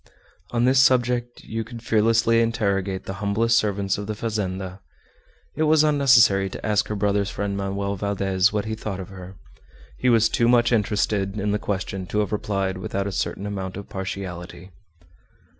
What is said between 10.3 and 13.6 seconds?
much interested in the question to have replied without a certain